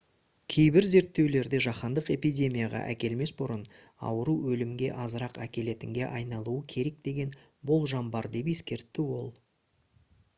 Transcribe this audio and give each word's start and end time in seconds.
кейбір 0.51 0.85
зерттеулерде 0.91 1.57
жаһандық 1.65 2.07
эпидемияға 2.13 2.79
әкелмес 2.93 3.33
бұрын 3.41 3.59
ауру 4.11 4.35
өлімге 4.53 4.89
азырақ 5.03 5.37
әкелетінге 5.45 6.07
айналуы 6.07 6.65
керек 6.73 6.97
деген 7.09 7.37
болжам 7.73 8.09
бар 8.17 8.31
деп 8.39 8.51
ескертті 8.55 9.07
ол 9.21 9.31